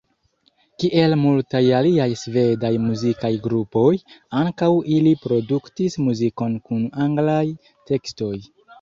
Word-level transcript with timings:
Kiel 0.83 1.11
multaj 1.23 1.61
aliaj 1.79 2.07
svedaj 2.21 2.73
muzikaj 2.87 3.31
grupoj, 3.45 3.93
ankaŭ 4.43 4.73
ili 4.99 5.15
produktis 5.29 6.03
muzikon 6.09 6.61
kun 6.69 6.93
anglaj 7.09 7.49
tekstoj. 7.73 8.37